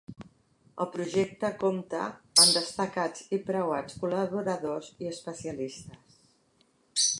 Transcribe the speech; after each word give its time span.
El 0.83 0.87
projecte 0.93 1.51
compta 1.63 1.99
amb 2.45 2.55
destacats 2.55 3.29
i 3.39 3.41
preuats 3.51 4.01
col·laboradors 4.05 4.91
i 5.05 5.11
especialistes. 5.13 6.21